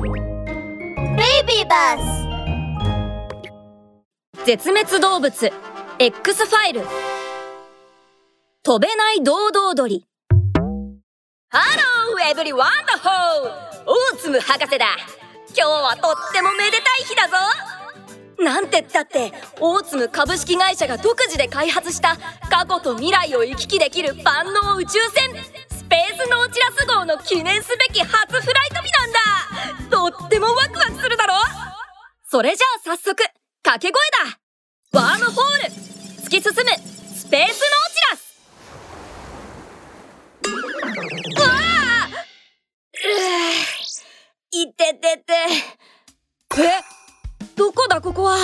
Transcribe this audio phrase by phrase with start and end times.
[0.00, 0.06] ベイ
[1.44, 2.00] ビーバス
[4.46, 5.52] 絶滅動物。
[5.98, 6.82] X ファイル。
[8.62, 10.06] 飛べない堂々鳥。
[11.50, 13.10] ハローエブリワンダホー
[13.86, 14.86] オーツム博士だ。
[15.48, 17.34] 今日はとってもめでたい日だぞ。
[18.38, 22.16] なんてったってオーツム株式会社が独自で開発した
[22.48, 25.34] 過去と未来を行き来できる万能宇宙船。
[25.70, 28.67] スペースノーチラス号の記念すべき初フライ
[30.28, 31.32] ってもワクワクするだろ？
[32.30, 33.16] それじゃあ早速
[33.62, 33.98] 掛け声
[34.92, 35.00] だ。
[35.00, 35.72] ワームホール。
[36.22, 36.60] 突き進む。
[37.16, 38.36] スペースノーチラス。
[40.44, 42.08] うわあ
[44.50, 45.32] いててて。
[46.58, 46.82] え？
[47.56, 48.02] どこだ？
[48.02, 48.36] ここは。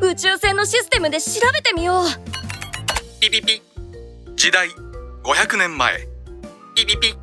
[0.00, 2.06] 宇宙船のシステムで調べてみよう。
[3.20, 3.62] ピピピ。
[4.34, 4.68] 時代。
[5.22, 6.08] 500年前。
[6.74, 7.14] ピピピ。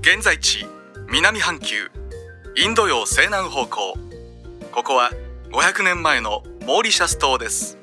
[0.00, 0.66] 現在地。
[1.08, 1.90] 南半球。
[2.54, 3.94] インド洋西南方向。
[4.72, 5.10] ここは
[5.52, 7.78] 500年前のモーリシャス島です。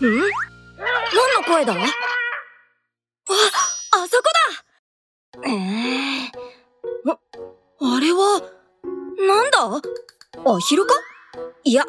[0.00, 0.02] ん？
[0.04, 0.26] 何の
[1.44, 1.74] 声だ？
[1.74, 1.80] あ、あ
[4.06, 4.22] そこ
[5.42, 5.48] だ！
[5.48, 7.18] ええー、あ、
[7.96, 8.40] あれは、
[9.26, 9.58] なんだ？
[10.46, 10.94] アヒルか？
[11.64, 11.82] いや、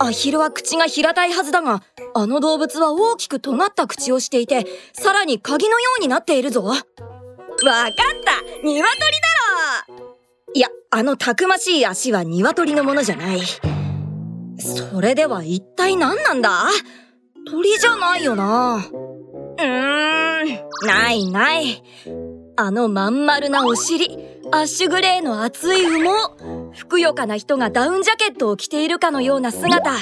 [0.00, 6.72] アヒルは口が平たいはずだが、あの動物は大きく尖った口をしていて、さらに鍵のようになっているぞ。
[7.64, 8.88] わかった鶏だ
[9.88, 10.16] ろ
[10.54, 13.40] いや、あのたくましい足は鶏のものじゃない。
[14.58, 16.66] それでは一体何なんだ？
[17.50, 18.76] 鳥じゃないよな。
[18.76, 21.82] うーん、ないない。
[22.56, 24.18] あのまん丸なお尻、
[24.52, 29.96] アッシュグレーの厚い羽毛、ふくよかな人がダウンジャケットを着ているかのような姿、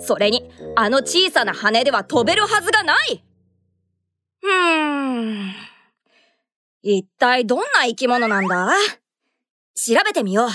[0.00, 3.24] それに、あの小さな羽では飛べるはずがない
[4.42, 4.50] うー
[5.48, 5.71] ん。
[6.84, 8.72] 一体どんな生き物なんだ？
[9.76, 10.48] 調べてみよう。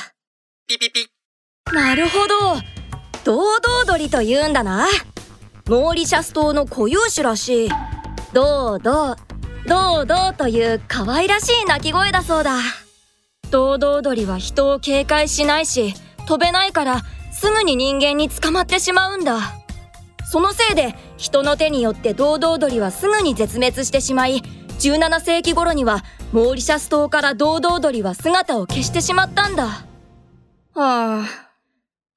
[0.68, 1.08] ピピピ。
[1.74, 2.56] なるほど。
[3.24, 4.88] 堂々鳥と言うんだな。
[5.70, 7.70] モーリシャス島の固有種らしい。
[8.34, 9.16] どうどう、
[9.68, 12.60] どうどうという可愛らしい鳴き声だそうだ。
[13.50, 15.94] 堂々鳥は人を警戒しないし、
[16.28, 19.40] 飛べないからすぐに人間に捕まってしまうんだ。
[20.30, 24.42] そのせいで人の手によって堂々鳥はすぐに絶滅してしまい、
[24.80, 29.86] 17世紀頃にはモーリシャス島から堂々鳥は姿を消してしまったんだ。
[30.74, 31.26] はあ、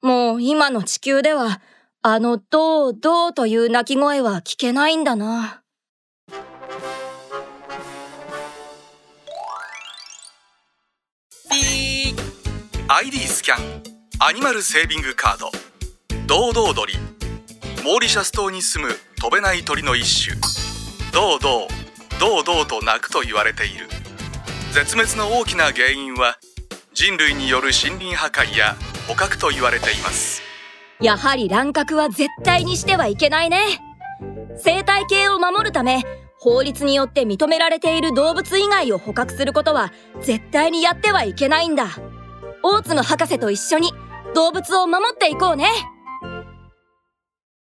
[0.03, 1.61] もう今の地球では
[2.03, 5.63] あのどうどうという鳴き声は聞けないんだな。
[12.93, 13.83] ID スキャン
[14.19, 15.51] アニマルセービングカード
[16.27, 16.95] 堂々鳥
[17.85, 20.37] モーリシャス島に住む飛べない鳥の一種
[21.13, 21.41] どう
[22.21, 23.89] どうどうどうと鳴くと言われている。
[24.75, 26.37] 絶滅の大きな原因は
[26.93, 28.77] 人類による森林破壊や
[29.09, 30.43] 捕獲と言われています。
[31.01, 33.59] やはり乱獲は絶対にしてはいけないね。
[34.59, 36.05] 生態系を守るため
[36.39, 41.89] 法律によって認められている動物以外を捕獲することは絶対にやってはいけないんだ。
[42.63, 43.93] 大津の博士と一緒に
[44.35, 45.69] 動物を守っていこうね。